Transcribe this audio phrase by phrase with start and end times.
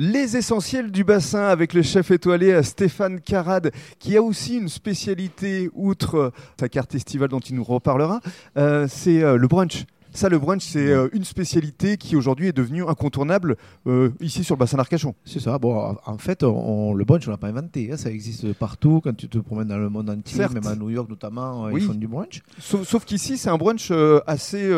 [0.00, 4.68] Les essentiels du bassin avec le chef étoilé euh, Stéphane Carade, qui a aussi une
[4.68, 8.20] spécialité, outre euh, sa carte estivale dont il nous reparlera,
[8.56, 9.86] euh, c'est le brunch.
[10.18, 14.56] Ça, le brunch, c'est euh, une spécialité qui aujourd'hui est devenue incontournable euh, ici sur
[14.56, 15.14] le bassin d'Arcachon.
[15.24, 15.58] C'est ça.
[15.58, 17.90] Bon, en- fait, on, le brunch, on l'a pas inventé.
[17.92, 17.96] hein.
[17.96, 19.00] Ça existe partout.
[19.04, 20.54] Quand tu te promènes dans le monde entier, Certes.
[20.54, 21.82] même à New York notamment, euh, Oui.
[21.82, 22.42] ils font du brunch.
[22.58, 23.92] Sauf, sauf qu'ici, c'est un brunch
[24.26, 24.68] assez.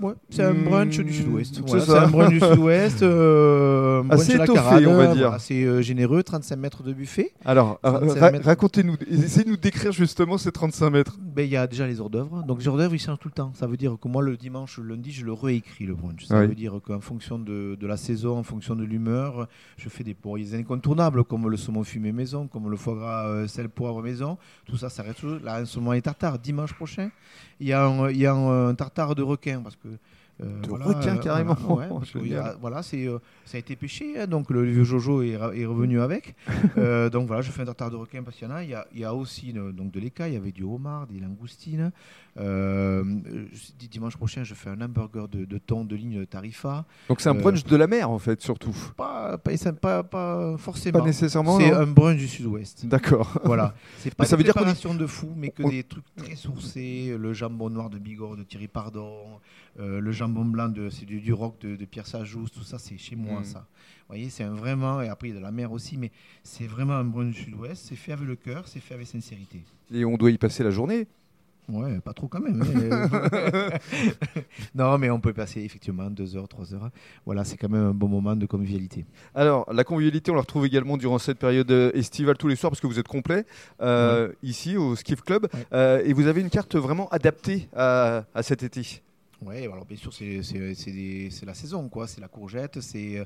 [0.00, 1.60] Ouais, c'est un brunch du sud-ouest.
[1.66, 1.92] Voilà, ça.
[1.92, 3.02] c'est un brunch du sud-ouest.
[4.10, 5.32] Assez étoffé, carade, on va euh, dire.
[5.32, 7.32] Assez généreux, 35 mètres de buffet.
[7.44, 8.46] Alors, ra- 35 ra- mètres.
[8.46, 11.18] racontez-nous, essayez de nous décrire justement ces 35 mètres.
[11.20, 12.42] Ben, Il y a déjà les hors d'œuvre.
[12.46, 13.52] Donc les hors d'œuvre, ils changent tout le temps.
[13.54, 16.24] Ça veut dire que moi, le dimanche, lundi, je le réécris le brunch.
[16.24, 16.46] Ça Oui.
[16.46, 20.14] veut dire qu'en fonction de, de la saison, en fonction de l'humeur, je fais des
[20.14, 24.02] pour des incontournables comme le saumon fumé maison, comme le foie gras euh, sel poivre
[24.02, 24.38] maison.
[24.66, 25.40] Tout ça, ça reste toujours.
[25.42, 26.38] Là, en ce moment, les tartares.
[26.38, 27.10] Dimanche prochain,
[27.60, 29.88] il y a un, il y a un, tartare de requin parce que.
[30.42, 31.54] Euh, De requin, carrément.
[31.58, 34.64] voilà, ouais, il y a- voilà, c'est, euh, ça a été pêché, hein, donc le
[34.64, 36.34] vieux Jojo est, est revenu avec.
[36.78, 38.62] Euh, donc voilà, je fais un tartare de requin parce qu'il y en a.
[38.62, 41.18] Il y a, il y a aussi euh, donc de l'écaille avec du homard, des
[41.20, 41.90] langoustines.
[42.38, 43.02] Euh,
[43.90, 46.84] dimanche prochain, je fais un hamburger de, de thon de ligne Tarifa.
[47.08, 48.74] Donc, c'est un Euh, brunch de la mer, en fait, surtout.
[48.96, 50.98] Pas, pas, pas, pas forcément.
[50.98, 51.58] Pas nécessairement.
[51.58, 52.84] C'est un brunch du sud-ouest.
[52.86, 53.38] D'accord.
[53.44, 53.74] Voilà.
[53.98, 56.04] C'est pas Mais ça veut dire qu'on y- de fou, mais que on- des trucs
[56.16, 57.16] très sourcés.
[57.18, 59.14] Le jambon noir de Bigorre de Thierry Pardon,
[59.80, 62.78] euh, le jambon blanc de c'est du, du roc de, de Pierre Sajous, tout ça
[62.78, 63.44] c'est chez moi Mm.
[63.44, 63.58] ça.
[64.08, 66.10] Vous voyez, c'est un vraiment et après il y a de la mer aussi, mais
[66.42, 67.86] c'est vraiment un brunch du Sud-Ouest.
[67.88, 69.62] C'est fait avec le cœur, c'est fait avec sincérité.
[69.92, 71.06] Et on doit y passer la journée?
[71.68, 72.62] Ouais, pas trop quand même.
[72.74, 72.88] mais-
[74.74, 76.90] non, mais on peut passer effectivement deux heures, trois heures.
[77.24, 79.04] Voilà, c'est quand même un bon moment de convivialité.
[79.34, 82.70] Alors, la convivialité, on la retrouve également durant cette période euh, estivale tous les soirs
[82.70, 83.44] parce que vous êtes complet
[83.80, 85.66] euh, ici au Skiff Club Ouais.
[85.72, 89.02] Euh, et vous avez une carte vraiment adaptée à, à cet été?
[89.42, 90.40] Ouais, alors bien sûr, c'est
[91.46, 92.06] la saison, quoi.
[92.06, 93.18] C'est la courgette, c'est.
[93.18, 93.24] euh,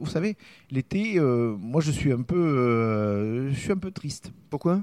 [0.00, 0.36] vous savez,
[0.70, 4.32] l'été, euh, moi, je suis un peu, euh, je suis un peu triste.
[4.50, 4.82] Pourquoi?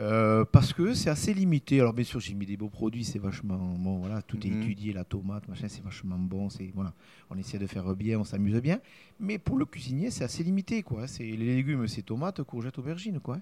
[0.00, 1.78] Euh, parce que c'est assez limité.
[1.78, 3.98] Alors bien sûr, j'ai mis des beaux produits, c'est vachement bon.
[3.98, 4.60] Voilà, tout est Mhm.
[4.62, 6.50] étudié, la tomate, machin, c'est vachement bon.
[6.50, 6.92] C'est voilà,
[7.30, 8.80] on essaie de faire bien, on s'amuse bien.
[9.20, 11.06] Mais pour le cuisinier, c'est assez limité, quoi.
[11.06, 13.38] C'est les légumes, c'est tomates, courgettes, aubergines, quoi.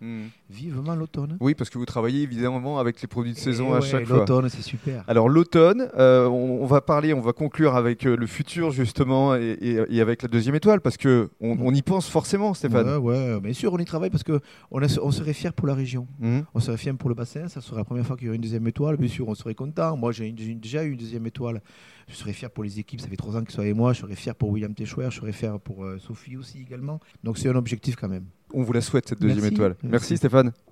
[0.50, 1.38] Vivement l'automne.
[1.40, 4.04] Oui, parce que vous travaillez évidemment avec les produits de saison Eh à ouais, chaque
[4.06, 4.18] fois.
[4.18, 5.04] L'automne, c'est super.
[5.08, 9.34] Alors l'automne, euh, on, on va parler, on va conclure avec euh, le futur justement
[9.34, 12.96] et, et- et avec la deuxième étoile parce que on, on y pense forcément, Stéphane.
[12.98, 14.40] Ouais, ouais, bien sûr, on y travaille parce que
[14.70, 16.06] on, a- on serait fier pour la région.
[16.20, 16.44] Mhm.
[16.54, 18.42] On serait fier pour le bassin, ça serait la première fois qu'il y aurait une
[18.42, 18.96] deuxième étoile.
[18.96, 19.96] Bien sûr, on serait content.
[19.96, 21.60] Moi, j'ai déjà eu une deuxième étoile.
[22.08, 23.00] Je serais fier pour les équipes.
[23.00, 23.92] Ça fait trois ans qu'ils sont avec moi.
[23.92, 25.06] Je serais fier pour William Téchouer.
[25.10, 27.00] Je serais fier pour euh, Sophie aussi également.
[27.24, 28.24] Donc, c'est un objectif quand même.
[28.54, 29.54] On vous la souhaite cette deuxième Merci.
[29.54, 29.76] étoile.
[29.82, 30.16] Merci Merci.
[30.18, 30.52] Stéphane.